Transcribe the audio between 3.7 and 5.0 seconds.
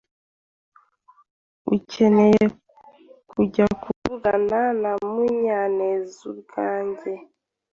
kuvugana na